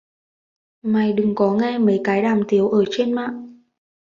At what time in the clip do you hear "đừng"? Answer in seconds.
1.13-1.35